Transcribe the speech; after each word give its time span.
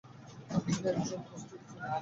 তিনি 0.65 0.89
একজন 0.91 1.19
কুস্তিগীর 1.27 1.61
ছিলেন। 1.67 1.87